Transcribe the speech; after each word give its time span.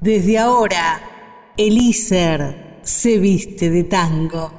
Desde 0.00 0.38
ahora, 0.38 0.98
Elíser 1.58 2.80
se 2.82 3.18
viste 3.18 3.68
de 3.68 3.84
tango. 3.84 4.50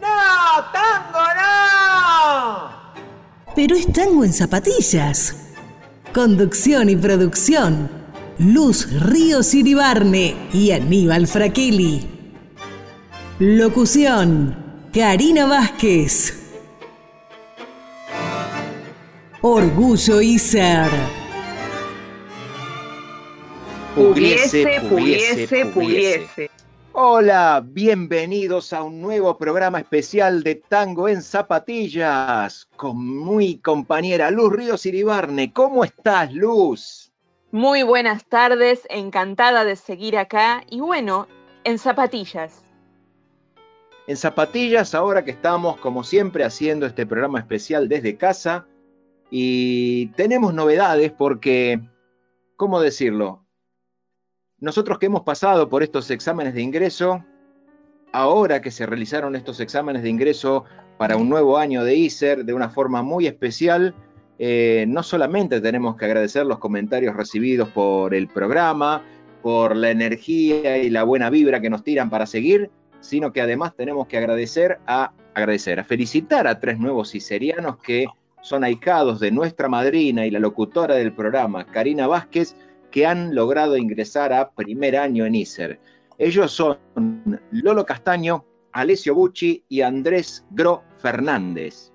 ¡No! 0.00 0.64
¡Tango 0.72 1.24
no! 1.36 2.70
Pero 3.54 3.76
es 3.76 3.92
tango 3.92 4.24
en 4.24 4.32
zapatillas. 4.32 5.36
Conducción 6.14 6.88
y 6.88 6.96
producción. 6.96 7.90
Luz 8.38 8.90
Ríos 8.90 9.52
Iribarne 9.54 10.48
y 10.54 10.70
Aníbal 10.70 11.26
Fraquelli. 11.26 12.08
Locución. 13.40 14.88
Karina 14.90 15.44
Vázquez. 15.44 16.32
Orgullo 19.42 20.22
Iser. 20.22 21.23
Pugliese, 23.94 24.80
pugliese, 24.88 25.66
pugliese. 25.66 26.50
Hola, 26.94 27.62
bienvenidos 27.64 28.72
a 28.72 28.82
un 28.82 29.00
nuevo 29.00 29.38
programa 29.38 29.78
especial 29.78 30.42
de 30.42 30.56
Tango 30.56 31.08
en 31.08 31.22
Zapatillas 31.22 32.68
con 32.74 33.36
mi 33.36 33.58
compañera 33.58 34.32
Luz 34.32 34.52
Ríos 34.52 34.84
Iribarne. 34.84 35.52
¿Cómo 35.52 35.84
estás, 35.84 36.34
Luz? 36.34 37.12
Muy 37.52 37.84
buenas 37.84 38.24
tardes, 38.24 38.84
encantada 38.90 39.64
de 39.64 39.76
seguir 39.76 40.18
acá 40.18 40.64
y 40.68 40.80
bueno, 40.80 41.28
en 41.62 41.78
zapatillas. 41.78 42.64
En 44.08 44.16
zapatillas, 44.16 44.96
ahora 44.96 45.24
que 45.24 45.30
estamos 45.30 45.78
como 45.78 46.02
siempre 46.02 46.42
haciendo 46.42 46.86
este 46.86 47.06
programa 47.06 47.38
especial 47.38 47.88
desde 47.88 48.16
casa 48.16 48.66
y 49.30 50.06
tenemos 50.16 50.52
novedades 50.52 51.12
porque, 51.12 51.80
¿cómo 52.56 52.80
decirlo? 52.80 53.43
Nosotros 54.60 54.98
que 54.98 55.06
hemos 55.06 55.22
pasado 55.22 55.68
por 55.68 55.82
estos 55.82 56.10
exámenes 56.10 56.54
de 56.54 56.62
ingreso, 56.62 57.24
ahora 58.12 58.62
que 58.62 58.70
se 58.70 58.86
realizaron 58.86 59.34
estos 59.34 59.60
exámenes 59.60 60.02
de 60.02 60.10
ingreso 60.10 60.64
para 60.96 61.16
un 61.16 61.28
nuevo 61.28 61.58
año 61.58 61.82
de 61.82 61.96
ISER 61.96 62.44
de 62.44 62.54
una 62.54 62.70
forma 62.70 63.02
muy 63.02 63.26
especial, 63.26 63.94
eh, 64.38 64.84
no 64.88 65.02
solamente 65.02 65.60
tenemos 65.60 65.96
que 65.96 66.04
agradecer 66.04 66.46
los 66.46 66.58
comentarios 66.58 67.16
recibidos 67.16 67.68
por 67.70 68.14
el 68.14 68.28
programa, 68.28 69.02
por 69.42 69.76
la 69.76 69.90
energía 69.90 70.78
y 70.78 70.88
la 70.88 71.02
buena 71.02 71.30
vibra 71.30 71.60
que 71.60 71.70
nos 71.70 71.84
tiran 71.84 72.08
para 72.08 72.26
seguir, 72.26 72.70
sino 73.00 73.32
que 73.32 73.40
además 73.40 73.74
tenemos 73.76 74.06
que 74.06 74.18
agradecer 74.18 74.78
a 74.86 75.12
agradecer, 75.34 75.84
felicitar 75.84 76.46
a 76.46 76.60
tres 76.60 76.78
nuevos 76.78 77.14
iserianos 77.14 77.76
que 77.78 78.06
son 78.40 78.62
ahicados 78.62 79.20
de 79.20 79.30
nuestra 79.30 79.68
madrina 79.68 80.26
y 80.26 80.30
la 80.30 80.38
locutora 80.38 80.94
del 80.94 81.12
programa, 81.12 81.66
Karina 81.66 82.06
Vázquez, 82.06 82.56
que 82.94 83.06
han 83.06 83.34
logrado 83.34 83.76
ingresar 83.76 84.32
a 84.32 84.50
primer 84.50 84.96
año 84.96 85.26
en 85.26 85.34
ISER. 85.34 85.80
Ellos 86.16 86.52
son 86.52 86.78
Lolo 87.50 87.84
Castaño, 87.84 88.44
Alessio 88.70 89.16
Bucci 89.16 89.64
y 89.68 89.80
Andrés 89.80 90.46
Gro 90.52 90.84
Fernández. 90.98 91.90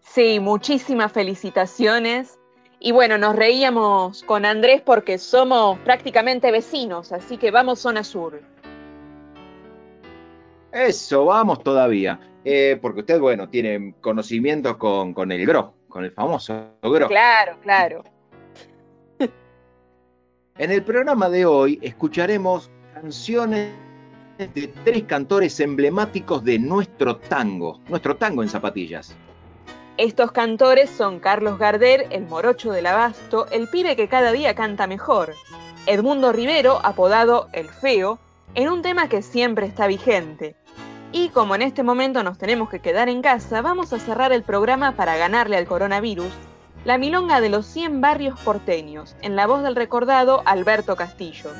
Sí, 0.00 0.40
muchísimas 0.40 1.12
felicitaciones. 1.12 2.38
Y 2.80 2.92
bueno, 2.92 3.18
nos 3.18 3.36
reíamos 3.36 4.22
con 4.22 4.46
Andrés 4.46 4.80
porque 4.80 5.18
somos 5.18 5.78
prácticamente 5.80 6.50
vecinos, 6.50 7.12
así 7.12 7.36
que 7.36 7.50
vamos 7.50 7.80
zona 7.80 8.02
sur. 8.02 8.40
Eso, 10.72 11.26
vamos 11.26 11.62
todavía. 11.62 12.18
Eh, 12.46 12.78
porque 12.80 13.00
usted, 13.00 13.20
bueno, 13.20 13.50
tiene 13.50 13.94
conocimientos 14.00 14.78
con, 14.78 15.12
con 15.12 15.30
el 15.32 15.44
GRO, 15.44 15.74
con 15.86 16.02
el 16.02 16.12
famoso 16.12 16.78
GRO. 16.80 17.08
Claro, 17.08 17.58
claro. 17.60 18.13
En 20.56 20.70
el 20.70 20.84
programa 20.84 21.28
de 21.28 21.46
hoy 21.46 21.80
escucharemos 21.82 22.70
canciones 22.94 23.72
de 24.38 24.72
tres 24.84 25.02
cantores 25.02 25.58
emblemáticos 25.58 26.44
de 26.44 26.60
nuestro 26.60 27.16
tango, 27.16 27.80
nuestro 27.88 28.14
tango 28.14 28.40
en 28.44 28.48
zapatillas. 28.48 29.16
Estos 29.96 30.30
cantores 30.30 30.90
son 30.90 31.18
Carlos 31.18 31.58
Gardel, 31.58 32.04
el 32.10 32.26
morocho 32.26 32.70
del 32.70 32.86
abasto, 32.86 33.48
el 33.50 33.68
pibe 33.68 33.96
que 33.96 34.06
cada 34.06 34.30
día 34.30 34.54
canta 34.54 34.86
mejor, 34.86 35.34
Edmundo 35.86 36.30
Rivero, 36.30 36.78
apodado 36.84 37.48
El 37.52 37.68
Feo, 37.68 38.20
en 38.54 38.68
un 38.68 38.82
tema 38.82 39.08
que 39.08 39.22
siempre 39.22 39.66
está 39.66 39.88
vigente. 39.88 40.54
Y 41.10 41.30
como 41.30 41.56
en 41.56 41.62
este 41.62 41.82
momento 41.82 42.22
nos 42.22 42.38
tenemos 42.38 42.70
que 42.70 42.78
quedar 42.78 43.08
en 43.08 43.22
casa, 43.22 43.60
vamos 43.60 43.92
a 43.92 43.98
cerrar 43.98 44.32
el 44.32 44.44
programa 44.44 44.92
para 44.92 45.16
ganarle 45.16 45.56
al 45.56 45.66
coronavirus 45.66 46.32
la 46.84 46.98
milonga 46.98 47.40
de 47.40 47.48
los 47.48 47.66
100 47.66 48.00
barrios 48.00 48.38
porteños, 48.40 49.16
en 49.22 49.36
la 49.36 49.46
voz 49.46 49.62
del 49.62 49.74
recordado 49.74 50.42
Alberto 50.44 50.96
Castillo. 50.96 51.50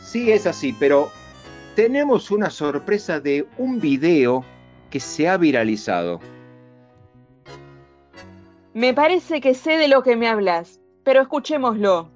Sí, 0.00 0.32
es 0.32 0.46
así, 0.46 0.74
pero 0.78 1.10
tenemos 1.76 2.30
una 2.30 2.50
sorpresa 2.50 3.20
de 3.20 3.46
un 3.58 3.80
video 3.80 4.44
que 4.90 5.00
se 5.00 5.28
ha 5.28 5.36
viralizado. 5.36 6.20
Me 8.74 8.92
parece 8.92 9.40
que 9.40 9.54
sé 9.54 9.76
de 9.76 9.88
lo 9.88 10.02
que 10.02 10.16
me 10.16 10.28
hablas, 10.28 10.80
pero 11.04 11.22
escuchémoslo. 11.22 12.10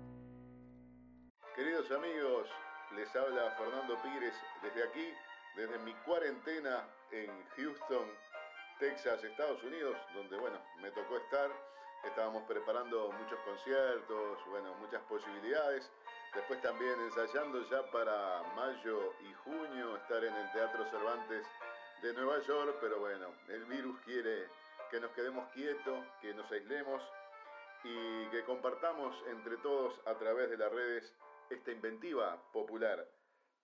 Queridos 1.55 1.91
amigos, 1.91 2.49
les 2.97 3.15
habla 3.15 3.55
Fernando 3.57 3.95
Pires 4.03 4.35
desde 4.63 4.89
aquí, 4.89 5.09
desde 5.57 5.79
mi 5.85 5.93
cuarentena 6.05 6.85
en 7.13 7.31
Houston, 7.57 8.07
Texas, 8.79 9.23
Estados 9.25 9.63
Unidos, 9.63 9.97
donde 10.15 10.37
bueno, 10.39 10.59
me 10.81 10.91
tocó 10.91 11.17
estar. 11.17 11.51
Estábamos 12.05 12.43
preparando 12.45 13.11
muchos 13.13 13.39
conciertos, 13.41 14.39
bueno, 14.51 14.75
muchas 14.75 15.03
posibilidades. 15.05 15.91
Después 16.35 16.61
también 16.61 17.01
ensayando 17.01 17.63
ya 17.71 17.91
para 17.91 18.43
mayo 18.55 19.15
y 19.21 19.33
junio 19.45 19.97
estar 19.97 20.23
en 20.23 20.35
el 20.35 20.53
Teatro 20.53 20.85
Cervantes 20.91 21.47
de 22.03 22.13
Nueva 22.13 22.39
York, 22.41 22.77
pero 22.81 23.01
bueno, 23.01 23.33
el 23.49 23.65
virus 23.65 23.99
quiere 24.01 24.47
que 24.91 25.01
nos 25.01 25.11
quedemos 25.13 25.49
quietos, 25.53 26.05
que 26.21 26.35
nos 26.35 26.51
aislemos 26.53 27.03
y 27.83 28.27
que 28.27 28.45
compartamos 28.45 29.17
entre 29.29 29.57
todos 29.59 29.95
a 30.07 30.15
través 30.15 30.51
de 30.51 30.59
las 30.59 30.71
redes 30.71 31.15
esta 31.51 31.71
inventiva 31.71 32.37
popular. 32.53 33.07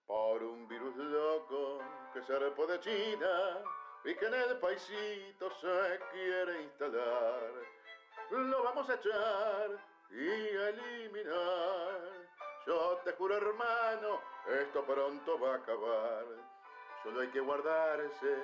Por 0.06 0.42
un 0.42 0.66
virus 0.66 0.96
loco 0.96 1.80
que 2.12 2.22
se 2.22 2.32
de 2.32 2.80
China, 2.80 3.62
y 4.04 4.14
que 4.14 4.26
en 4.26 4.34
el 4.34 4.58
paisito 4.58 5.50
se 5.60 6.00
quiere 6.12 6.62
instalar. 6.62 7.52
Lo 8.30 8.62
vamos 8.64 8.88
a 8.90 8.94
echar 8.94 9.70
y 10.10 10.56
a 10.56 10.68
eliminar. 10.68 12.00
Yo 12.66 13.00
te 13.04 13.12
juro, 13.12 13.36
hermano, 13.36 14.20
esto 14.60 14.84
pronto 14.84 15.38
va 15.40 15.54
a 15.54 15.56
acabar. 15.56 16.24
Solo 17.02 17.20
hay 17.20 17.28
que 17.28 17.40
guardarse 17.40 18.36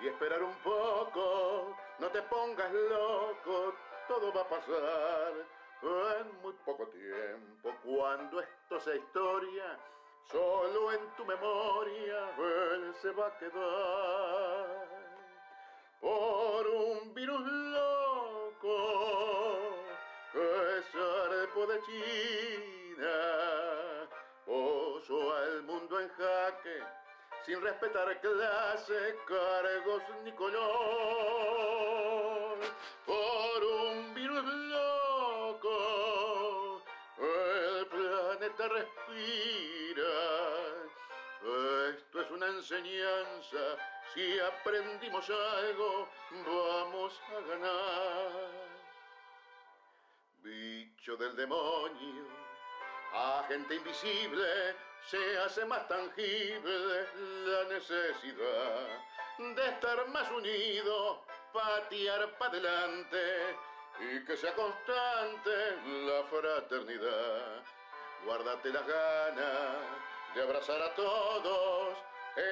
y 0.00 0.08
esperar 0.08 0.42
un 0.42 0.54
poco. 0.56 1.76
No 1.98 2.08
te 2.08 2.22
pongas 2.22 2.72
loco, 2.72 3.74
todo 4.08 4.32
va 4.32 4.42
a 4.42 4.48
pasar. 4.48 5.32
En 5.82 6.40
muy 6.40 6.54
poco 6.64 6.86
tiempo, 6.88 7.74
cuando 7.84 8.40
esto 8.40 8.80
sea 8.80 8.96
historia, 8.96 9.78
Solo 10.30 10.92
en 10.92 11.00
tu 11.16 11.24
memoria 11.24 12.30
él 12.38 12.94
se 13.00 13.10
va 13.12 13.26
a 13.26 13.38
quedar 13.38 14.84
por 16.00 16.66
un 16.66 17.14
virus 17.14 17.40
loco 17.40 18.76
que 20.32 20.82
zarpo 20.92 21.66
de 21.66 21.80
China 21.82 23.18
puso 24.44 25.34
al 25.34 25.62
mundo 25.62 26.00
en 26.00 26.08
jaque 26.10 26.82
sin 27.46 27.60
respetar 27.60 28.20
clase, 28.20 29.16
cargos 29.26 30.02
ni 30.24 30.32
color. 30.32 30.64
Por 33.04 33.64
un 33.64 34.14
virus 34.14 34.44
loco 34.44 35.76
el 37.18 37.86
planeta 37.86 38.68
respira 38.68 39.93
esto 41.88 42.20
es 42.20 42.30
una 42.30 42.46
enseñanza, 42.46 43.58
si 44.14 44.38
aprendimos 44.40 45.28
algo, 45.28 46.08
vamos 46.46 47.20
a 47.28 47.40
ganar. 47.48 48.50
Bicho 50.42 51.16
del 51.16 51.36
demonio, 51.36 52.26
agente 53.12 53.74
invisible, 53.76 54.76
se 55.10 55.38
hace 55.38 55.64
más 55.66 55.86
tangible 55.88 57.08
la 57.46 57.64
necesidad 57.64 58.88
de 59.38 59.68
estar 59.68 60.08
más 60.08 60.30
unido, 60.30 61.24
patear 61.52 62.38
para 62.38 62.52
adelante 62.52 63.56
y 64.00 64.24
que 64.24 64.36
sea 64.36 64.54
constante 64.54 65.76
la 66.06 66.24
fraternidad. 66.24 67.62
Guárdate 68.24 68.70
las 68.70 68.86
ganas 68.86 70.13
de 70.34 70.42
abrazar 70.42 70.82
a 70.82 70.94
todos. 70.94 71.96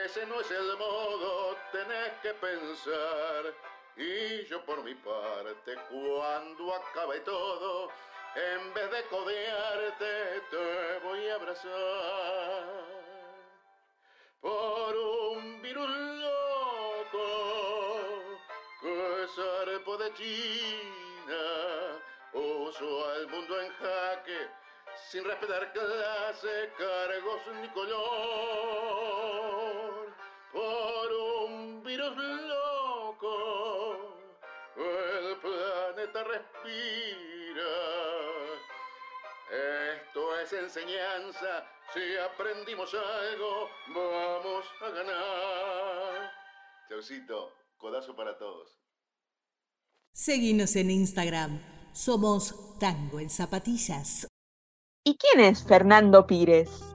Ese 0.05 0.25
no 0.26 0.40
es 0.40 0.50
el 0.50 0.76
modo, 0.76 1.56
tenés 1.73 2.12
que 2.23 2.32
pensar. 2.34 3.55
Y 3.96 4.44
yo 4.44 4.64
por 4.64 4.82
mi 4.84 4.94
parte, 4.94 5.76
cuando 5.90 6.75
acabe 6.75 7.20
todo, 7.20 7.90
En 8.34 8.73
vez 8.73 8.90
de 8.90 9.05
codearte, 9.08 10.40
te 10.50 10.99
voy 11.05 11.29
a 11.29 11.34
abrazar. 11.34 12.64
Por 14.40 14.96
un 14.96 15.61
virus 15.61 15.87
loco 16.25 17.26
que 18.81 19.26
zarpo 19.37 19.99
de 19.99 20.14
China 20.14 21.44
puso 22.32 23.11
al 23.11 23.28
mundo 23.28 23.61
en 23.61 23.70
jaque 23.75 24.62
sin 25.12 25.25
respetar 25.25 25.70
clase, 25.75 26.73
cargos 26.79 27.43
ni 27.61 27.69
color. 27.69 28.00
Por 30.50 31.12
un 31.12 31.85
virus 31.85 32.17
loco 32.17 33.35
el 34.75 35.37
planeta 35.37 36.25
respira. 36.25 37.73
Esto 40.00 40.41
es 40.41 40.50
enseñanza, 40.55 41.69
si 41.93 42.17
aprendimos 42.17 42.94
algo, 42.94 43.69
vamos 43.88 44.64
a 44.81 44.88
ganar. 44.88 46.32
Chaucito, 46.88 47.53
codazo 47.76 48.17
para 48.17 48.38
todos. 48.38 48.81
Seguinos 50.14 50.75
en 50.76 50.91
Instagram. 50.91 51.61
Somos 51.93 52.79
Tango 52.79 53.20
en 53.20 53.29
Zapatillas. 53.29 54.31
¿Y 55.04 55.16
quién 55.16 55.44
es 55.44 55.64
Fernando 55.64 56.28
Pires? 56.28 56.94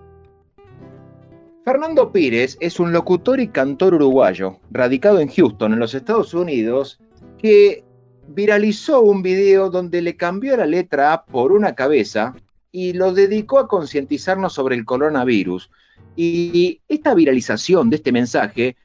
Fernando 1.66 2.14
Pires 2.14 2.58
es 2.62 2.80
un 2.80 2.94
locutor 2.94 3.42
y 3.42 3.50
cantor 3.50 3.96
uruguayo, 3.96 4.62
radicado 4.72 5.20
en 5.20 5.28
Houston, 5.28 5.74
en 5.74 5.80
los 5.80 5.94
Estados 5.94 6.34
Unidos, 6.34 7.02
que 7.38 7.84
viralizó 8.30 9.02
un 9.02 9.24
video 9.24 9.70
donde 9.70 10.02
le 10.02 10.16
cambió 10.16 10.56
la 10.56 10.66
letra 10.66 11.12
A 11.12 11.26
por 11.26 11.52
una 11.52 11.76
cabeza 11.76 12.34
y 12.72 12.94
lo 12.94 13.12
dedicó 13.12 13.60
a 13.60 13.68
concientizarnos 13.68 14.54
sobre 14.54 14.78
el 14.78 14.86
coronavirus. 14.86 15.70
Y 16.16 16.80
esta 16.88 17.14
viralización 17.14 17.90
de 17.90 17.98
este 17.98 18.14
mensaje 18.14 18.78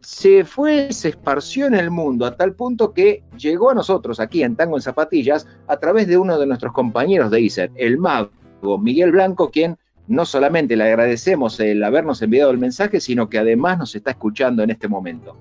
se 0.00 0.44
fue, 0.44 0.92
se 0.92 1.08
esparció 1.08 1.66
en 1.66 1.74
el 1.74 1.90
mundo 1.90 2.24
a 2.24 2.36
tal 2.36 2.54
punto 2.54 2.94
que 2.94 3.24
llegó 3.36 3.70
a 3.70 3.74
nosotros 3.74 4.20
aquí 4.20 4.44
en 4.44 4.54
Tango 4.54 4.76
en 4.76 4.82
Zapatillas 4.82 5.48
a 5.66 5.76
través 5.78 6.06
de 6.06 6.18
uno 6.18 6.38
de 6.38 6.46
nuestros 6.46 6.72
compañeros 6.72 7.32
de 7.32 7.40
ISER, 7.40 7.72
el 7.74 7.98
mago 7.98 8.30
Miguel 8.62 9.12
Blanco, 9.12 9.50
quien 9.50 9.78
no 10.06 10.24
solamente 10.24 10.76
le 10.76 10.84
agradecemos 10.84 11.60
el 11.60 11.82
habernos 11.84 12.20
enviado 12.22 12.50
el 12.50 12.58
mensaje, 12.58 13.00
sino 13.00 13.28
que 13.28 13.38
además 13.38 13.78
nos 13.78 13.94
está 13.94 14.10
escuchando 14.10 14.62
en 14.62 14.70
este 14.70 14.88
momento. 14.88 15.36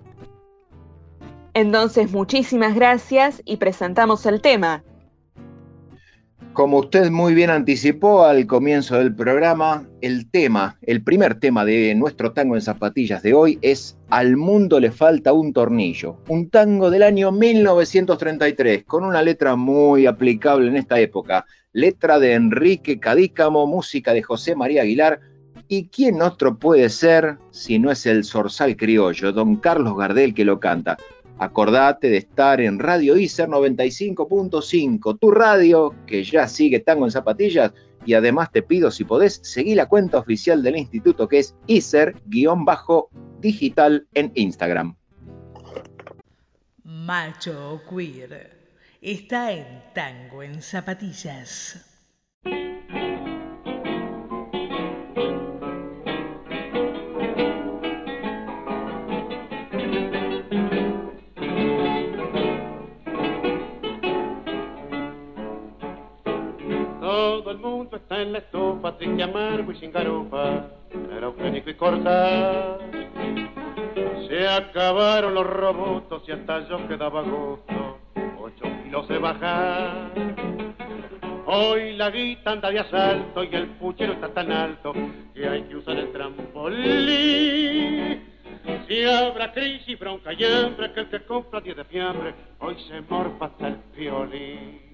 Entonces, 1.53 2.11
muchísimas 2.11 2.75
gracias 2.75 3.41
y 3.45 3.57
presentamos 3.57 4.25
el 4.25 4.41
tema. 4.41 4.83
Como 6.59 6.79
usted 6.79 7.09
muy 7.09 7.35
bien 7.35 7.51
anticipó 7.51 8.25
al 8.25 8.45
comienzo 8.45 8.97
del 8.97 9.15
programa, 9.15 9.87
el 10.01 10.29
tema, 10.29 10.77
el 10.81 11.01
primer 11.01 11.39
tema 11.39 11.63
de 11.63 11.95
nuestro 11.95 12.33
tango 12.33 12.55
en 12.55 12.61
zapatillas 12.61 13.23
de 13.23 13.33
hoy 13.33 13.57
es 13.61 13.97
Al 14.09 14.35
mundo 14.35 14.77
le 14.81 14.91
falta 14.91 15.31
un 15.31 15.53
tornillo, 15.53 16.17
un 16.27 16.49
tango 16.49 16.89
del 16.91 17.03
año 17.03 17.31
1933, 17.31 18.83
con 18.83 19.05
una 19.05 19.21
letra 19.21 19.55
muy 19.55 20.05
aplicable 20.05 20.67
en 20.67 20.75
esta 20.75 20.99
época, 20.99 21.45
letra 21.71 22.19
de 22.19 22.33
Enrique 22.33 22.99
Cadícamo, 22.99 23.65
música 23.65 24.11
de 24.11 24.21
José 24.21 24.53
María 24.53 24.81
Aguilar, 24.81 25.21
y 25.69 25.87
quién 25.87 26.21
otro 26.21 26.59
puede 26.59 26.89
ser 26.89 27.37
si 27.51 27.79
no 27.79 27.89
es 27.89 28.05
el 28.05 28.25
zorzal 28.25 28.75
criollo, 28.75 29.31
don 29.31 29.55
Carlos 29.55 29.95
Gardel 29.95 30.33
que 30.33 30.43
lo 30.43 30.59
canta. 30.59 30.97
Acordate 31.39 32.09
de 32.09 32.17
estar 32.17 32.59
en 32.59 32.79
Radio 32.79 33.15
ICER 33.15 33.47
95.5, 33.47 35.19
tu 35.19 35.31
radio 35.31 35.95
que 36.05 36.21
ya 36.23 36.49
sigue 36.49 36.81
tango 36.81 37.05
en 37.05 37.11
zapatillas 37.11 37.71
y 38.05 38.13
además 38.13 38.51
te 38.51 38.61
pido 38.61 38.91
si 38.91 39.05
podés 39.05 39.39
seguir 39.43 39.77
la 39.77 39.87
cuenta 39.87 40.17
oficial 40.17 40.61
del 40.61 40.75
instituto 40.75 41.29
que 41.29 41.39
es 41.39 41.55
ICER-digital 41.67 44.07
en 44.13 44.33
Instagram. 44.35 44.97
Macho 46.83 47.81
queer 47.89 48.59
está 49.01 49.53
en 49.53 49.81
tango 49.95 50.43
en 50.43 50.61
zapatillas. 50.61 51.88
Y 69.71 69.75
sin 69.75 69.91
garufa, 69.91 70.67
era 71.15 71.27
eugénico 71.27 71.69
y 71.69 71.73
corta. 71.75 72.77
Se 74.27 74.47
acabaron 74.47 75.33
los 75.33 75.45
robotos 75.45 76.23
y 76.27 76.31
hasta 76.31 76.67
yo 76.67 76.87
quedaba 76.87 77.21
gusto, 77.23 77.99
ocho 78.39 78.65
kilos 78.83 79.07
de 79.07 79.17
bajar. 79.17 80.11
Hoy 81.45 81.93
la 81.97 82.11
guita 82.11 82.51
anda 82.51 82.69
de 82.69 82.79
asalto 82.79 83.43
y 83.43 83.55
el 83.55 83.67
puchero 83.77 84.13
está 84.13 84.29
tan 84.29 84.51
alto 84.51 84.93
que 85.33 85.47
hay 85.47 85.63
que 85.63 85.75
usar 85.75 85.97
el 85.97 86.11
trampolín. 86.11 86.79
Si 88.87 89.03
habrá 89.03 89.51
crisis, 89.51 89.97
bronca 89.99 90.33
y 90.33 90.43
hambre, 90.43 90.93
que 90.93 90.99
el 91.01 91.09
que 91.09 91.23
compra 91.25 91.59
10 91.59 91.77
de 91.77 91.83
fiambre, 91.85 92.35
hoy 92.59 92.75
se 92.87 93.01
morfa 93.01 93.45
hasta 93.45 93.67
el 93.67 93.77
violín. 93.95 94.88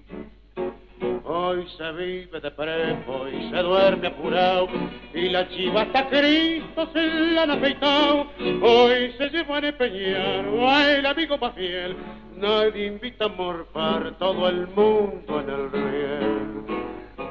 Hoy 1.38 1.68
se 1.76 1.92
vive 1.92 2.40
de 2.40 2.50
prepo 2.50 3.28
y 3.28 3.50
se 3.50 3.56
duerme 3.58 4.06
apurado 4.06 4.68
y 5.12 5.28
la 5.28 5.46
chiva 5.50 5.82
hasta 5.82 6.08
Cristo 6.08 6.88
se 6.94 7.06
la 7.06 7.42
han 7.42 7.50
afeitado. 7.50 8.26
Hoy 8.62 9.12
se 9.18 9.28
lleva 9.28 9.58
a 9.58 9.68
empeñar 9.68 10.46
a 10.66 10.92
el 10.94 11.04
amigo 11.04 11.36
más 11.36 11.54
fiel. 11.54 11.94
Nadie 12.36 12.86
invita 12.86 13.26
a 13.26 13.28
morfar 13.28 14.16
todo 14.18 14.48
el 14.48 14.66
mundo 14.68 15.40
en 15.42 15.50
el 15.50 15.72
riel. 15.72 16.64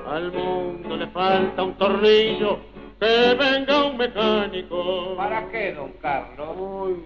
Al 0.05 0.31
mundo 0.31 0.97
le 0.97 1.07
falta 1.07 1.63
un 1.63 1.73
tornillo, 1.73 2.59
que 2.99 3.33
venga 3.33 3.85
un 3.85 3.97
mecánico. 3.97 5.15
¿Para 5.17 5.49
qué, 5.49 5.73
don 5.73 5.93
Carlos? 5.93 6.99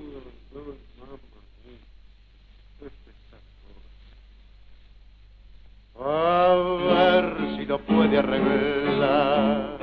A 6.02 6.56
ver 6.88 7.58
si 7.58 7.66
lo 7.66 7.78
puede 7.80 8.20
arreglar. 8.20 9.78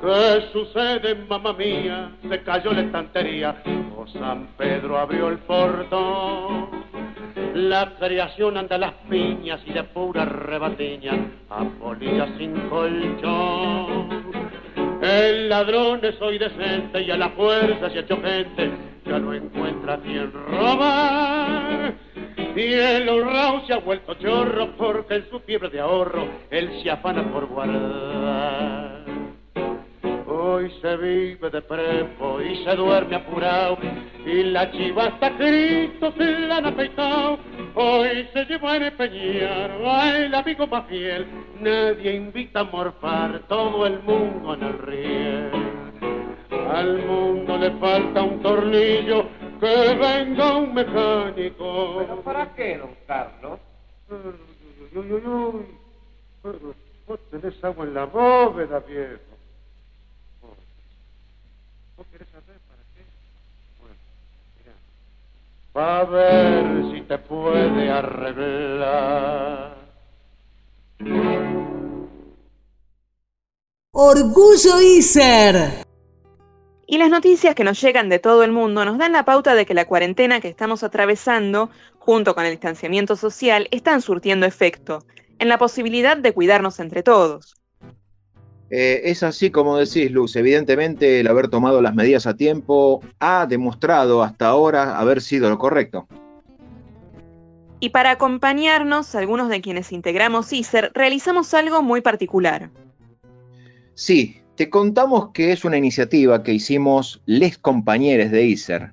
¿Qué 0.00 0.42
sucede, 0.52 1.14
mamá 1.28 1.52
mía? 1.52 2.12
Se 2.28 2.42
cayó 2.42 2.72
la 2.72 2.82
estantería 2.82 3.62
o 3.96 4.06
San 4.06 4.48
Pedro 4.56 4.98
abrió 4.98 5.28
el 5.28 5.38
portón. 5.38 6.70
La 7.54 7.92
creación 7.98 8.56
anda 8.56 8.76
a 8.76 8.78
las 8.78 8.92
piñas 9.08 9.60
y 9.66 9.72
de 9.72 9.82
pura 9.84 10.24
rebatiña, 10.24 11.12
a 11.50 11.64
polillas 11.64 12.30
sin 12.38 12.52
colchón. 12.68 14.26
El 15.02 15.48
ladrón 15.48 16.00
es 16.02 16.20
hoy 16.22 16.38
decente 16.38 17.02
y 17.02 17.10
a 17.10 17.16
la 17.16 17.30
fuerza 17.30 17.90
se 17.90 17.98
ha 17.98 18.00
hecho 18.00 18.20
gente, 18.22 18.70
ya 19.04 19.18
no 19.18 19.34
encuentra 19.34 19.98
quien 19.98 20.32
robar. 20.32 21.94
Y 22.36 22.72
el 22.72 23.08
honrado 23.08 23.66
se 23.66 23.74
ha 23.74 23.78
vuelto 23.78 24.14
chorro 24.14 24.76
porque 24.76 25.16
en 25.16 25.30
su 25.30 25.40
fiebre 25.40 25.68
de 25.70 25.80
ahorro 25.80 26.26
él 26.50 26.70
se 26.82 26.90
afana 26.90 27.22
por 27.32 27.46
guardar. 27.46 29.04
Hoy 30.26 30.70
se 30.82 30.96
vive 30.96 31.50
de 31.50 31.62
prepo 31.62 32.40
y 32.40 32.62
se 32.64 32.76
duerme 32.76 33.16
apurado 33.16 33.78
y 34.24 34.42
la 34.42 34.70
chiva 34.70 35.06
hasta 35.06 35.36
Cristo 35.36 36.12
se 36.16 36.24
la 36.40 36.56
han 36.58 36.66
afeitado. 36.66 37.38
Hoy 37.74 38.28
se 38.32 38.44
lleva 38.44 38.72
a 38.72 38.76
empeñar 38.76 39.70
el 40.16 40.34
amigo 40.34 40.66
más 40.66 40.86
fiel. 40.86 41.26
Nadie 41.60 42.16
invita 42.16 42.60
a 42.60 42.64
morfar 42.64 43.40
todo 43.48 43.86
el 43.86 44.00
mundo 44.02 44.54
en 44.54 44.62
el 44.62 44.78
riel. 44.78 45.50
Al 46.70 46.98
mundo 47.04 47.56
le 47.58 47.70
falta 47.72 48.22
un 48.22 48.40
tornillo 48.42 49.25
que 49.58 49.94
venga 49.94 50.56
un 50.56 50.74
mecánico. 50.74 51.96
¿Pero 51.98 52.22
para 52.22 52.54
qué, 52.54 52.78
don 52.78 52.94
Carlos? 53.06 53.60
Uy, 54.10 54.18
uy, 54.94 55.12
uy, 55.12 55.22
uy. 56.44 56.74
Vos 57.06 57.20
tenés 57.30 57.62
agua 57.62 57.84
en 57.84 57.94
la 57.94 58.04
bóveda, 58.04 58.80
viejo. 58.80 59.20
¿Vos 61.96 62.06
querés 62.10 62.28
saber 62.28 62.58
para 62.68 62.82
qué? 62.94 63.04
Bueno, 63.80 63.94
mira. 64.58 64.74
Va 65.76 66.00
a 66.00 66.04
ver 66.04 66.92
si 66.92 67.00
te 67.02 67.18
puede 67.18 67.90
arreglar. 67.90 69.76
Orgullo 73.92 74.80
ISER. 74.82 75.85
Y 76.86 76.98
las 76.98 77.10
noticias 77.10 77.56
que 77.56 77.64
nos 77.64 77.80
llegan 77.80 78.08
de 78.08 78.20
todo 78.20 78.44
el 78.44 78.52
mundo 78.52 78.84
nos 78.84 78.96
dan 78.96 79.12
la 79.12 79.24
pauta 79.24 79.54
de 79.54 79.66
que 79.66 79.74
la 79.74 79.86
cuarentena 79.86 80.40
que 80.40 80.48
estamos 80.48 80.84
atravesando, 80.84 81.68
junto 81.98 82.34
con 82.34 82.44
el 82.44 82.52
distanciamiento 82.52 83.16
social, 83.16 83.66
están 83.72 84.00
surtiendo 84.00 84.46
efecto. 84.46 85.04
en 85.38 85.50
la 85.50 85.58
posibilidad 85.58 86.16
de 86.16 86.32
cuidarnos 86.32 86.80
entre 86.80 87.02
todos. 87.02 87.56
Eh, 88.70 89.02
es 89.04 89.22
así 89.22 89.50
como 89.50 89.76
decís, 89.76 90.10
Luz. 90.10 90.34
Evidentemente, 90.34 91.20
el 91.20 91.28
haber 91.28 91.48
tomado 91.48 91.82
las 91.82 91.94
medidas 91.94 92.26
a 92.26 92.36
tiempo 92.36 93.02
ha 93.20 93.44
demostrado 93.46 94.22
hasta 94.22 94.46
ahora 94.46 94.98
haber 94.98 95.20
sido 95.20 95.50
lo 95.50 95.58
correcto. 95.58 96.08
Y 97.80 97.90
para 97.90 98.12
acompañarnos, 98.12 99.14
algunos 99.14 99.50
de 99.50 99.60
quienes 99.60 99.92
integramos 99.92 100.52
ISER, 100.52 100.90
realizamos 100.94 101.52
algo 101.52 101.82
muy 101.82 102.00
particular. 102.00 102.70
Sí, 103.94 104.40
te 104.56 104.70
contamos 104.70 105.30
que 105.32 105.52
es 105.52 105.64
una 105.64 105.76
iniciativa 105.76 106.42
que 106.42 106.54
hicimos 106.54 107.20
les 107.26 107.58
compañeros 107.58 108.30
de 108.30 108.46
ISER. 108.46 108.92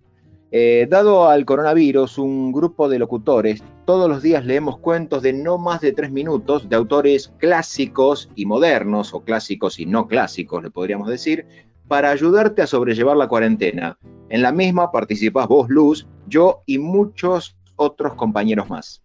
Eh, 0.51 0.88
dado 0.89 1.29
al 1.29 1.46
coronavirus, 1.46 2.17
un 2.20 2.51
grupo 2.51 2.88
de 2.89 3.00
locutores 3.00 3.63
todos 3.86 4.08
los 4.08 4.22
días 4.22 4.46
leemos 4.46 4.77
cuentos 4.77 5.24
de 5.24 5.34
no 5.34 5.58
más 5.58 5.82
de 5.82 5.93
tres 5.93 6.12
minutos 6.12 6.70
de 6.70 6.75
autores 6.75 7.34
clásicos 7.38 8.29
y 8.36 8.46
modernos, 8.46 9.13
o 9.13 9.22
clásicos 9.22 9.79
y 9.79 9.86
no 9.86 10.08
clásicos, 10.08 10.62
le 10.62 10.70
podríamos 10.70 11.08
decir, 11.08 11.46
para 11.88 12.12
ayudarte 12.12 12.62
a 12.62 12.67
sobrellevar 12.67 13.17
la 13.17 13.27
cuarentena. 13.27 13.98
En 14.29 14.41
la 14.41 14.51
misma 14.51 14.91
participas 14.91 15.48
vos, 15.48 15.70
Luz, 15.70 16.08
yo 16.27 16.62
y 16.65 16.77
muchos 16.77 17.58
otros 17.75 18.13
compañeros 18.15 18.70
más. 18.70 19.01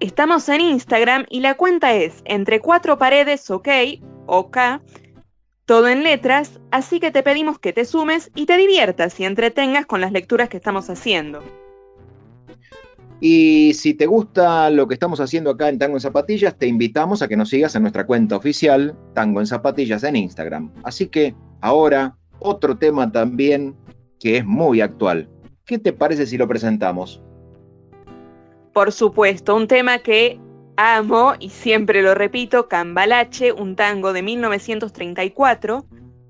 Estamos 0.00 0.48
en 0.48 0.60
Instagram 0.60 1.26
y 1.30 1.40
la 1.40 1.56
cuenta 1.56 1.94
es 1.94 2.22
entre 2.24 2.60
cuatro 2.60 2.98
paredes, 2.98 3.50
ok, 3.50 3.68
ok, 4.28 4.58
todo 5.64 5.88
en 5.88 6.02
letras, 6.02 6.60
así 6.70 7.00
que 7.00 7.10
te 7.10 7.22
pedimos 7.22 7.58
que 7.58 7.72
te 7.72 7.84
sumes 7.84 8.30
y 8.34 8.46
te 8.46 8.56
diviertas 8.56 9.18
y 9.18 9.24
entretengas 9.24 9.86
con 9.86 10.00
las 10.00 10.12
lecturas 10.12 10.48
que 10.48 10.56
estamos 10.56 10.88
haciendo. 10.88 11.42
Y 13.20 13.72
si 13.74 13.94
te 13.94 14.06
gusta 14.06 14.70
lo 14.70 14.86
que 14.86 14.94
estamos 14.94 15.18
haciendo 15.18 15.50
acá 15.50 15.68
en 15.68 15.78
Tango 15.78 15.96
en 15.96 16.00
Zapatillas, 16.00 16.56
te 16.56 16.68
invitamos 16.68 17.20
a 17.20 17.28
que 17.28 17.36
nos 17.36 17.48
sigas 17.48 17.74
en 17.74 17.82
nuestra 17.82 18.06
cuenta 18.06 18.36
oficial 18.36 18.96
Tango 19.14 19.40
en 19.40 19.46
Zapatillas 19.46 20.04
en 20.04 20.16
Instagram. 20.16 20.72
Así 20.84 21.08
que 21.08 21.34
ahora, 21.60 22.16
otro 22.38 22.76
tema 22.76 23.10
también 23.10 23.74
que 24.20 24.36
es 24.36 24.44
muy 24.44 24.80
actual. 24.80 25.28
¿Qué 25.64 25.78
te 25.78 25.92
parece 25.92 26.26
si 26.26 26.38
lo 26.38 26.46
presentamos? 26.46 27.20
Por 28.72 28.92
supuesto, 28.92 29.56
un 29.56 29.66
tema 29.66 29.98
que 29.98 30.38
Amo, 30.80 31.34
y 31.40 31.50
siempre 31.50 32.02
lo 32.02 32.14
repito, 32.14 32.68
Cambalache, 32.68 33.50
un 33.50 33.74
tango 33.74 34.12
de 34.12 34.22
1934, 34.22 35.84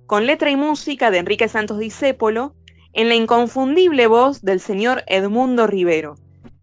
con 0.06 0.24
letra 0.24 0.48
y 0.48 0.56
música 0.56 1.10
de 1.10 1.18
Enrique 1.18 1.48
Santos 1.48 1.78
Discépolo, 1.78 2.54
en 2.94 3.10
la 3.10 3.14
inconfundible 3.14 4.06
voz 4.06 4.40
del 4.40 4.60
señor 4.60 5.04
Edmundo 5.06 5.66
Rivero. 5.66 6.14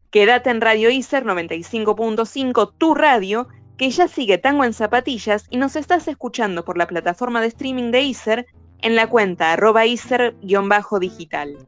Quédate 0.10 0.50
en 0.50 0.62
Radio 0.62 0.90
Iser 0.90 1.26
95.5, 1.26 2.74
tu 2.76 2.96
radio, 2.96 3.50
que 3.78 3.92
ya 3.92 4.08
sigue 4.08 4.40
Tango 4.40 4.64
en 4.64 4.74
Zapatillas 4.74 5.46
y 5.52 5.58
nos 5.58 5.76
estás 5.76 6.08
escuchando 6.08 6.66
por 6.66 6.80
la 6.80 6.88
plataforma 6.88 7.40
de 7.40 7.50
streaming 7.50 7.92
de 7.92 8.02
Iser 8.02 8.48
en 8.80 8.96
la 8.96 9.06
cuenta 9.12 9.54
arroba 9.54 9.86
Iser-digital. 9.86 11.68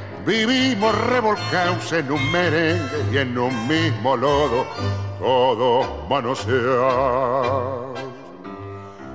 Vivimos 0.25 0.93
revolcados 1.07 1.91
en 1.93 2.11
un 2.11 2.31
merengue 2.31 3.05
y 3.11 3.17
en 3.17 3.35
un 3.35 3.67
mismo 3.67 4.15
lodo 4.15 4.67
todo 5.17 6.05
manosear. 6.07 6.61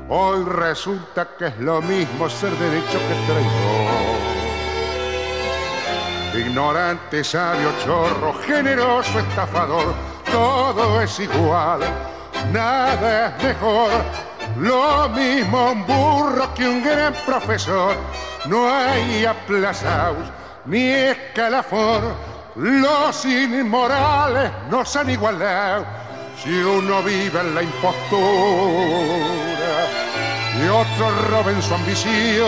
Hoy 0.08 0.44
resulta 0.44 1.28
que 1.38 1.46
es 1.46 1.58
lo 1.60 1.80
mismo 1.80 2.28
ser 2.28 2.50
derecho 2.50 2.98
que 2.98 3.14
traidor. 3.24 4.16
Ignorante, 6.34 7.22
sabio, 7.22 7.70
chorro, 7.84 8.34
generoso, 8.44 9.20
estafador, 9.20 9.94
todo 10.32 11.00
es 11.00 11.20
igual, 11.20 11.80
nada 12.52 13.28
es 13.28 13.44
mejor. 13.44 13.90
Lo 14.58 15.08
mismo 15.10 15.70
un 15.70 15.86
burro 15.86 16.52
que 16.54 16.66
un 16.66 16.82
gran 16.82 17.14
profesor, 17.24 17.94
no 18.46 18.68
hay 18.68 19.24
aplazados 19.24 20.26
ni 20.66 20.88
escalafón 20.88 22.02
los 22.56 23.24
inmorales 23.24 24.50
nos 24.70 24.96
han 24.96 25.10
igualado 25.10 25.84
si 26.42 26.50
uno 26.50 27.02
vive 27.02 27.40
en 27.40 27.54
la 27.54 27.62
impostura 27.62 28.66
y 30.58 30.68
otro 30.68 31.10
roba 31.30 31.52
en 31.52 31.62
su 31.62 31.74
ambición. 31.74 32.46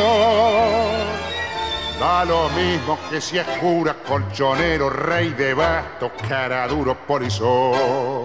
Da 2.00 2.24
lo 2.24 2.48
mismo 2.50 2.98
que 3.10 3.20
si 3.20 3.38
es 3.38 3.46
cura, 3.60 3.94
colchonero, 4.06 4.88
rey 4.88 5.30
de 5.30 5.52
bastos, 5.52 6.12
cara 6.28 6.66
duro, 6.68 6.96
polizón. 7.06 8.24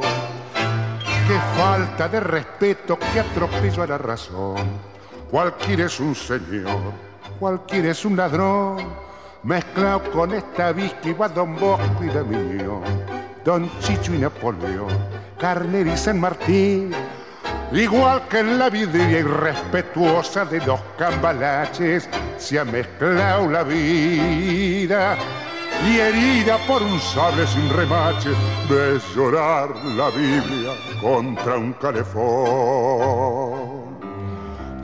Qué 1.27 1.39
falta 1.57 2.07
de 2.07 2.19
respeto, 2.19 2.97
qué 3.11 3.19
atropello 3.19 3.83
a 3.83 3.87
la 3.87 3.97
razón. 3.97 4.55
Cualquiera 5.29 5.85
es 5.85 5.99
un 5.99 6.15
señor, 6.15 6.93
cualquiera 7.39 7.91
es 7.91 8.05
un 8.05 8.15
ladrón 8.15 9.12
mezclado 9.43 10.01
con 10.11 10.33
esta 10.33 10.71
víctima 10.71 11.27
Don 11.27 11.55
Bosco 11.55 12.03
y 12.03 12.07
de 12.07 12.23
Don 13.43 13.69
Chicho 13.79 14.15
y 14.15 14.19
Napoleón, 14.19 14.87
Carner 15.37 15.87
y 15.87 15.97
San 15.97 16.19
Martín, 16.19 16.91
igual 17.73 18.25
que 18.29 18.39
en 18.39 18.57
la 18.57 18.69
vidria 18.69 19.19
irrespetuosa 19.19 20.45
de 20.45 20.65
los 20.65 20.79
cambalaches, 20.97 22.07
se 22.37 22.57
ha 22.57 22.63
mezclado 22.63 23.49
la 23.49 23.63
vida 23.63 25.17
y 25.85 25.97
herida 25.97 26.57
por 26.65 26.81
un 26.81 26.97
sable 26.99 27.45
sin 27.47 27.69
remache, 27.69 28.29
de 28.69 28.97
llorar 29.13 29.75
la 29.97 30.09
Biblia 30.09 30.71
contra 31.01 31.57
un 31.57 31.73
calefón. 31.73 32.93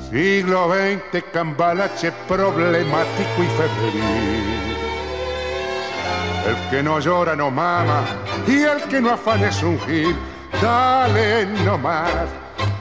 Siglo 0.10 0.74
XX, 0.74 1.24
cambalache 1.32 2.12
problemático 2.28 3.44
y 3.44 3.48
febril. 3.48 4.70
El 6.48 6.70
que 6.72 6.82
no 6.82 7.00
llora 7.00 7.36
no 7.36 7.52
mama 7.52 8.02
y 8.48 8.64
el 8.64 8.82
que 8.90 9.00
no 9.00 9.12
afana 9.12 9.50
es 9.50 9.62
un 9.62 9.80
gil. 9.82 10.16
Dale 10.60 11.46
nomás, 11.64 12.28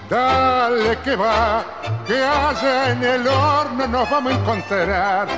dale 0.08 0.96
que 1.04 1.16
va, 1.16 1.64
que 2.06 2.16
allá 2.16 2.92
en 2.92 3.04
el 3.04 3.28
horno 3.28 3.86
nos 3.86 4.10
vamos 4.10 4.32
a 4.32 4.36
encontrar. 4.36 5.28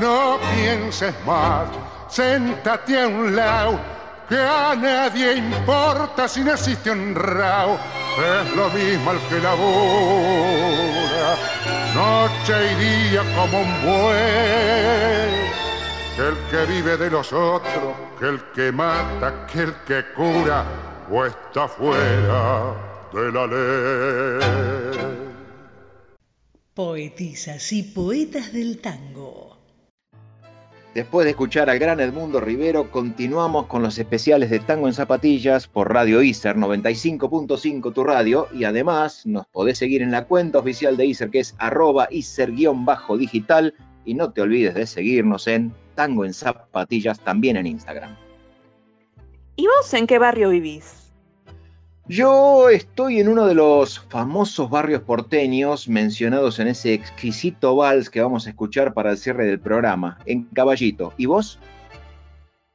No 0.00 0.38
pienses 0.54 1.14
más, 1.26 1.68
séntate 2.08 3.02
a 3.02 3.06
un 3.06 3.36
lado, 3.36 3.78
que 4.28 4.36
a 4.36 4.74
nadie 4.74 5.36
importa 5.36 6.26
si 6.28 6.40
un 6.40 7.14
rao 7.14 7.78
es 8.18 8.56
lo 8.56 8.70
mismo 8.70 9.12
el 9.12 9.18
que 9.28 9.40
labora, 9.40 11.36
noche 11.94 12.72
y 12.72 12.74
día 12.76 13.22
como 13.34 13.60
un 13.60 13.82
buey, 13.82 15.34
que 16.16 16.28
el 16.28 16.36
que 16.50 16.66
vive 16.72 16.96
de 16.96 17.10
los 17.10 17.32
otros, 17.32 17.94
que 18.18 18.26
el 18.26 18.40
que 18.52 18.72
mata, 18.72 19.46
que 19.46 19.62
el 19.62 19.74
que 19.86 20.04
cura, 20.14 20.64
o 21.10 21.24
está 21.26 21.68
fuera 21.68 22.74
de 23.12 23.32
la 23.32 23.46
ley. 23.46 24.74
Poetisas 26.72 27.72
y 27.72 27.82
poetas 27.82 28.52
del 28.52 28.80
tango. 28.80 29.53
Después 30.94 31.24
de 31.24 31.30
escuchar 31.32 31.68
al 31.70 31.80
gran 31.80 31.98
Edmundo 31.98 32.38
Rivero, 32.38 32.92
continuamos 32.92 33.66
con 33.66 33.82
los 33.82 33.98
especiales 33.98 34.48
de 34.48 34.60
Tango 34.60 34.86
en 34.86 34.94
Zapatillas 34.94 35.66
por 35.66 35.92
Radio 35.92 36.22
ISER 36.22 36.54
95.5 36.54 37.92
tu 37.92 38.04
radio 38.04 38.46
y 38.54 38.62
además 38.62 39.26
nos 39.26 39.44
podés 39.48 39.78
seguir 39.78 40.02
en 40.02 40.12
la 40.12 40.26
cuenta 40.26 40.60
oficial 40.60 40.96
de 40.96 41.06
ISER 41.06 41.30
que 41.30 41.40
es 41.40 41.56
arroba 41.58 42.06
ISER-digital 42.12 43.74
y 44.04 44.14
no 44.14 44.32
te 44.32 44.40
olvides 44.42 44.76
de 44.76 44.86
seguirnos 44.86 45.48
en 45.48 45.74
Tango 45.96 46.24
en 46.24 46.32
Zapatillas 46.32 47.18
también 47.18 47.56
en 47.56 47.66
Instagram. 47.66 48.16
¿Y 49.56 49.66
vos 49.66 49.92
en 49.94 50.06
qué 50.06 50.20
barrio 50.20 50.50
vivís? 50.50 51.03
Yo 52.06 52.68
estoy 52.68 53.18
en 53.18 53.28
uno 53.28 53.46
de 53.46 53.54
los 53.54 53.98
famosos 53.98 54.68
barrios 54.68 55.00
porteños 55.00 55.88
mencionados 55.88 56.58
en 56.58 56.68
ese 56.68 56.92
exquisito 56.92 57.76
vals 57.76 58.10
que 58.10 58.20
vamos 58.20 58.46
a 58.46 58.50
escuchar 58.50 58.92
para 58.92 59.12
el 59.12 59.16
cierre 59.16 59.46
del 59.46 59.58
programa, 59.58 60.18
en 60.26 60.44
Caballito. 60.44 61.14
¿Y 61.16 61.24
vos? 61.24 61.58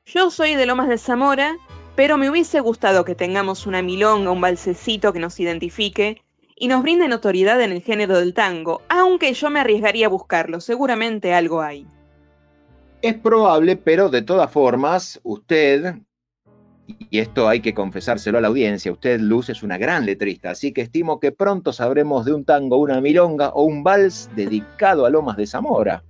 Yo 0.08 0.32
soy 0.32 0.56
de 0.56 0.66
Lomas 0.66 0.90
de 0.90 0.98
Zamora, 0.98 1.58
pero 1.96 2.18
me 2.18 2.28
hubiese 2.28 2.60
gustado 2.60 3.06
que 3.06 3.14
tengamos 3.14 3.68
una 3.68 3.84
milonga, 3.84 4.32
un 4.32 4.42
balsecito 4.42 5.14
que 5.14 5.20
nos 5.20 5.40
identifique 5.40 6.24
y 6.56 6.68
nos 6.68 6.82
brinde 6.82 7.08
notoriedad 7.08 7.62
en 7.62 7.72
el 7.72 7.84
género 7.84 8.18
del 8.18 8.34
tango, 8.34 8.82
aunque 8.90 9.34
yo 9.34 9.52
me 9.52 9.60
arriesgaría 9.60 10.08
a 10.08 10.10
buscarlo, 10.10 10.60
seguramente 10.60 11.36
algo 11.36 11.62
hay. 11.62 11.86
Es 13.04 13.14
probable, 13.14 13.76
pero 13.76 14.10
de 14.10 14.24
todas 14.24 14.52
formas, 14.52 15.20
usted, 15.22 16.00
y 17.10 17.20
esto 17.20 17.48
hay 17.48 17.62
que 17.62 17.74
confesárselo 17.74 18.38
a 18.38 18.42
la 18.42 18.48
audiencia, 18.48 18.92
usted, 18.92 19.20
Luz, 19.20 19.50
es 19.50 19.64
una 19.64 19.78
gran 19.78 20.06
letrista, 20.06 20.52
así 20.52 20.72
que 20.72 20.82
estimo 20.82 21.20
que 21.20 21.32
pronto 21.32 21.74
sabremos 21.74 22.26
de 22.26 22.34
un 22.34 22.46
tango, 22.46 22.78
una 22.78 23.02
milonga 23.02 23.50
o 23.50 23.64
un 23.64 23.84
vals 23.84 24.30
dedicado 24.36 25.06
a 25.06 25.10
Lomas 25.10 25.38
de 25.38 25.48
Zamora. 25.48 26.04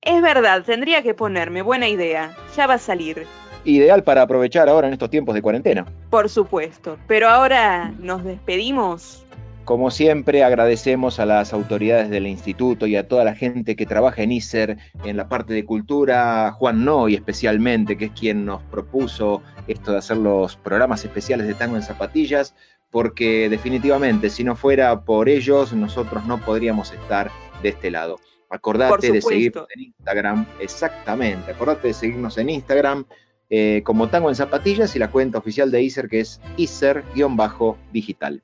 Es 0.00 0.20
verdad, 0.20 0.64
tendría 0.64 1.02
que 1.02 1.14
ponerme, 1.14 1.62
buena 1.62 1.88
idea, 1.88 2.36
ya 2.56 2.66
va 2.66 2.74
a 2.74 2.78
salir. 2.78 3.26
Ideal 3.64 4.02
para 4.02 4.22
aprovechar 4.22 4.68
ahora 4.68 4.88
en 4.88 4.94
estos 4.94 5.10
tiempos 5.10 5.34
de 5.34 5.42
cuarentena. 5.42 5.86
Por 6.10 6.28
supuesto, 6.28 6.98
pero 7.06 7.28
ahora 7.28 7.92
nos 8.00 8.24
despedimos. 8.24 9.24
Como 9.64 9.92
siempre, 9.92 10.42
agradecemos 10.42 11.20
a 11.20 11.26
las 11.26 11.52
autoridades 11.52 12.10
del 12.10 12.26
instituto 12.26 12.88
y 12.88 12.96
a 12.96 13.06
toda 13.06 13.24
la 13.24 13.36
gente 13.36 13.76
que 13.76 13.86
trabaja 13.86 14.22
en 14.22 14.32
ISER 14.32 14.76
en 15.04 15.16
la 15.16 15.28
parte 15.28 15.54
de 15.54 15.64
cultura, 15.64 16.50
Juan 16.50 16.84
Noy 16.84 17.14
especialmente, 17.14 17.96
que 17.96 18.06
es 18.06 18.10
quien 18.10 18.44
nos 18.44 18.60
propuso 18.64 19.40
esto 19.68 19.92
de 19.92 19.98
hacer 19.98 20.16
los 20.16 20.56
programas 20.56 21.04
especiales 21.04 21.46
de 21.46 21.54
tango 21.54 21.76
en 21.76 21.82
zapatillas, 21.82 22.56
porque 22.90 23.48
definitivamente 23.48 24.30
si 24.30 24.42
no 24.42 24.56
fuera 24.56 25.04
por 25.04 25.28
ellos, 25.28 25.72
nosotros 25.72 26.26
no 26.26 26.44
podríamos 26.44 26.92
estar 26.92 27.30
de 27.62 27.68
este 27.68 27.92
lado. 27.92 28.18
Acordate 28.50 29.12
de 29.12 29.22
seguirnos 29.22 29.68
en 29.76 29.82
Instagram, 29.82 30.44
exactamente, 30.58 31.52
acordate 31.52 31.86
de 31.86 31.94
seguirnos 31.94 32.36
en 32.36 32.50
Instagram 32.50 33.04
eh, 33.48 33.82
como 33.84 34.08
Tango 34.08 34.28
en 34.28 34.34
Zapatillas 34.34 34.96
y 34.96 34.98
la 34.98 35.10
cuenta 35.10 35.38
oficial 35.38 35.70
de 35.70 35.82
ISER 35.82 36.08
que 36.08 36.18
es 36.20 36.40
ISER-digital. 36.56 38.42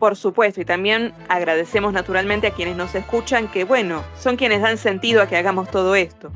Por 0.00 0.16
supuesto, 0.16 0.62
y 0.62 0.64
también 0.64 1.12
agradecemos 1.28 1.92
naturalmente 1.92 2.46
a 2.46 2.52
quienes 2.52 2.74
nos 2.74 2.94
escuchan, 2.94 3.48
que 3.48 3.64
bueno, 3.64 4.02
son 4.18 4.36
quienes 4.36 4.62
dan 4.62 4.78
sentido 4.78 5.20
a 5.20 5.28
que 5.28 5.36
hagamos 5.36 5.70
todo 5.70 5.94
esto. 5.94 6.32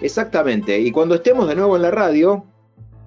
Exactamente, 0.00 0.78
y 0.78 0.92
cuando 0.92 1.16
estemos 1.16 1.48
de 1.48 1.56
nuevo 1.56 1.74
en 1.74 1.82
la 1.82 1.90
radio, 1.90 2.46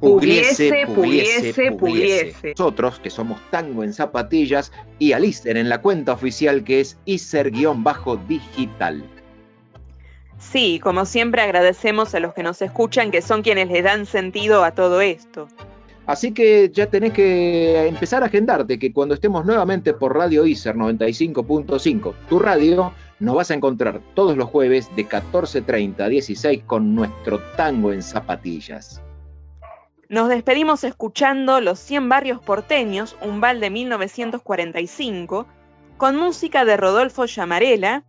pudiese, 0.02 0.86
pudiese, 0.94 1.72
pudiese. 1.72 2.50
Nosotros, 2.58 3.00
que 3.00 3.10
somos 3.10 3.40
Tango 3.50 3.86
en 3.86 3.94
Zapatillas, 3.94 4.74
y 5.00 5.14
al 5.14 5.24
ISER 5.24 5.56
en 5.56 5.70
la 5.70 5.82
cuenta 5.82 6.12
oficial 6.12 6.66
que 6.66 6.82
es 6.82 6.98
ISER-digital. 7.06 9.02
Sí, 10.40 10.82
como 10.84 11.06
siempre 11.06 11.42
agradecemos 11.42 12.14
a 12.16 12.20
los 12.20 12.34
que 12.34 12.44
nos 12.44 12.62
escuchan, 12.62 13.12
que 13.12 13.22
son 13.22 13.44
quienes 13.44 13.70
le 13.70 13.82
dan 13.82 14.06
sentido 14.06 14.66
a 14.66 14.72
todo 14.72 15.00
esto. 15.00 15.48
Así 16.12 16.34
que 16.34 16.70
ya 16.74 16.88
tenés 16.88 17.14
que 17.14 17.88
empezar 17.88 18.22
a 18.22 18.26
agendarte 18.26 18.78
que 18.78 18.92
cuando 18.92 19.14
estemos 19.14 19.46
nuevamente 19.46 19.94
por 19.94 20.14
Radio 20.14 20.46
ISER 20.46 20.76
95.5, 20.76 22.14
tu 22.28 22.38
radio, 22.38 22.92
nos 23.22 23.36
vas 23.36 23.50
a 23.50 23.54
encontrar 23.54 24.02
todos 24.14 24.36
los 24.36 24.50
jueves 24.50 24.94
de 24.98 25.08
14.30 25.08 26.02
a 26.02 26.10
16 26.10 26.64
con 26.66 26.96
nuestro 26.96 27.40
tango 27.56 27.94
en 27.94 28.04
zapatillas. 28.04 29.02
Nos 30.10 30.28
despedimos 30.28 30.84
escuchando 30.84 31.62
Los 31.62 31.80
100 31.80 32.10
Barrios 32.10 32.42
Porteños, 32.42 33.16
un 33.22 33.40
bal 33.40 33.62
de 33.62 33.70
1945, 33.70 35.48
con 35.96 36.18
música 36.18 36.66
de 36.66 36.76
Rodolfo 36.76 37.24
Llamarela 37.24 38.04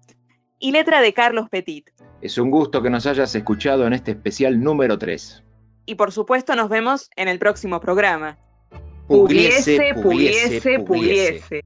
y 0.59 0.73
letra 0.73 1.03
de 1.03 1.13
Carlos 1.13 1.49
Petit. 1.49 1.89
Es 2.21 2.37
un 2.37 2.51
gusto 2.51 2.83
que 2.83 2.91
nos 2.91 3.07
hayas 3.07 3.33
escuchado 3.37 3.87
en 3.87 3.93
este 3.93 4.11
especial 4.11 4.61
número 4.61 4.99
3. 4.99 5.45
Y 5.87 5.97
por 5.97 6.13
supuesto 6.13 6.55
nos 6.55 6.69
vemos 6.69 7.11
en 7.17 7.29
el 7.29 7.39
próximo 7.39 7.81
programa. 7.81 8.39
Pudiese, 9.09 9.95
pudiese, 9.95 10.79
pudiese. 10.81 11.63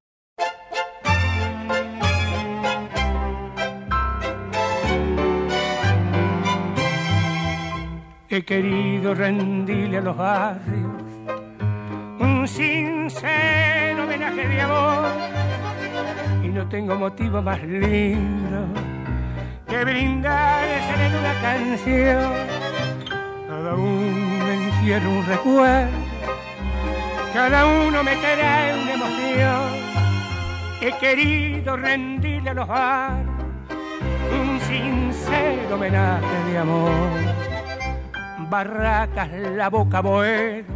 He 8.29 8.44
querido 8.44 9.14
rendirle 9.14 9.98
a 9.98 10.00
los 10.00 10.16
barrios 10.16 11.02
un 12.18 12.46
sincero 12.48 14.05
homenaje 14.05 14.48
de 14.48 14.61
amor 14.61 15.11
y 16.42 16.48
no 16.48 16.68
tengo 16.68 16.96
motivo 16.96 17.40
más 17.40 17.62
lindo 17.62 18.66
que 19.68 19.85
brindarse 19.85 21.07
en 21.07 21.14
una 21.14 21.40
canción. 21.40 22.56
Cada 23.66 23.79
uno 23.79 24.48
encierra 24.48 25.09
un 25.09 25.26
recuerdo, 25.26 25.90
cada 27.35 27.66
uno 27.66 28.05
me 28.05 28.14
trae 28.14 28.81
una 28.81 28.92
emoción. 28.92 29.72
He 30.81 30.92
querido 31.00 31.76
rendirle 31.76 32.50
a 32.50 32.55
los 32.55 32.68
barrios 32.68 33.26
un 34.40 34.61
sincero 34.61 35.74
homenaje 35.74 36.44
de 36.48 36.59
amor. 36.59 37.11
Barracas, 38.48 39.33
la 39.33 39.68
boca 39.68 40.00
Boedo, 40.00 40.72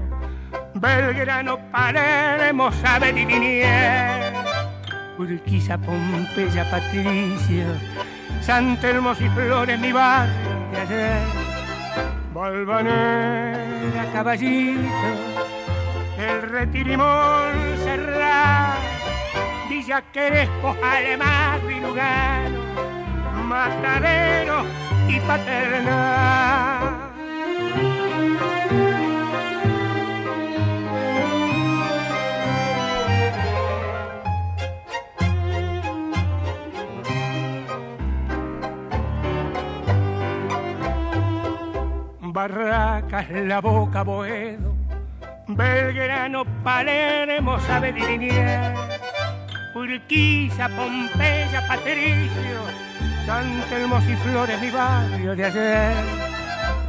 Belgrano, 0.74 1.61
Palermo, 1.70 2.72
Saber 2.72 3.16
y 3.16 3.24
Linier, 3.24 4.33
Urquiza, 5.16 5.79
Pompeya, 5.79 6.68
Patricia, 6.68 7.66
San 8.40 8.81
Telmo 8.81 9.12
y 9.12 9.29
Flores, 9.29 9.79
mi 9.79 9.92
barrio 9.92 10.35
de 10.72 10.81
ayer, 10.81 11.50
Valvanera, 12.33 14.07
Caballito, 14.12 15.09
El 16.16 16.43
Retirimón, 16.43 17.77
Serrat, 17.83 18.79
Villa 19.69 20.03
Crespo, 20.12 20.77
Alemán 20.83 21.61
y 21.69 21.81
Lugano, 21.81 22.61
Matadero 23.49 24.64
y 25.09 25.19
Paternal. 25.21 26.50
Boca, 43.61 44.03
Boedo, 44.03 44.75
Belgrano, 45.46 46.44
Palermo, 46.64 47.59
Sabe 47.61 47.92
Linier, 47.92 48.75
Urquiza, 49.75 50.68
Pompeya, 50.68 51.66
Patricio, 51.68 52.64
San 53.27 53.62
Telmo 53.68 53.99
y 53.99 54.16
Flores, 54.16 54.61
mi 54.61 54.70
barrio 54.70 55.37
de 55.37 55.44
ayer, 55.44 55.94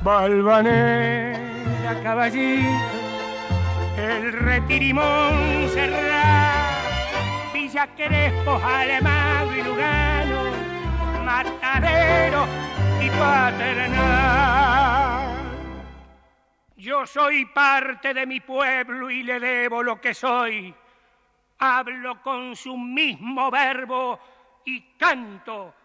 Balvanera, 0.03 1.39
Caballito, 2.03 2.69
El 3.97 4.31
Retirimón, 4.33 5.67
Serrat, 5.73 7.53
Villa 7.53 7.87
Crespo, 7.95 8.59
Alemán 8.63 9.47
y 9.57 9.61
Lugano, 9.61 10.43
Matadero 11.25 12.45
y 13.01 13.09
Paternal. 13.09 14.51
Yo 16.81 17.05
soy 17.05 17.45
parte 17.45 18.11
de 18.11 18.25
mi 18.25 18.39
pueblo 18.39 19.11
y 19.11 19.21
le 19.21 19.39
debo 19.39 19.83
lo 19.83 20.01
que 20.01 20.15
soy. 20.15 20.73
Hablo 21.59 22.23
con 22.23 22.55
su 22.55 22.75
mismo 22.75 23.51
verbo 23.51 24.19
y 24.65 24.81
canto, 24.97 25.75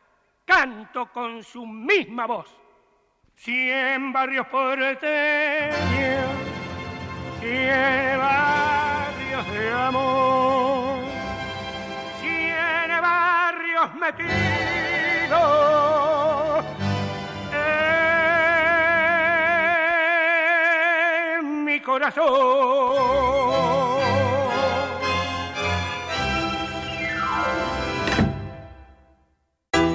canto 0.46 1.12
con 1.12 1.44
su 1.44 1.66
misma 1.66 2.24
voz. 2.24 2.48
Cien 3.35 4.11
barrios 4.11 4.46
porteños, 4.46 5.04
cien 7.40 8.18
barrios 8.18 9.52
de 9.52 9.72
amor, 9.72 11.00
cien 12.22 13.02
barrios 13.02 13.94
metidos 13.96 16.06
corazón. 21.87 22.25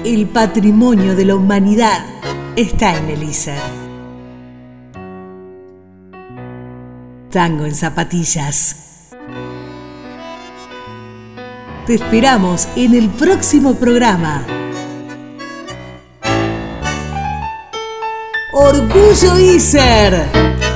El 0.04 0.26
patrimonio 0.28 1.14
de 1.14 1.26
la 1.26 1.36
humanidad 1.36 2.04
está 2.56 2.96
en 2.96 3.10
el 3.10 3.22
ISER. 3.22 3.60
Tango 7.30 7.66
en 7.66 7.74
zapatillas. 7.74 9.10
Te 11.86 11.94
esperamos 11.94 12.68
en 12.74 12.94
el 12.94 13.10
próximo 13.10 13.74
programa. 13.74 14.46
Orgullo 18.54 19.38
ISER. 19.38 20.71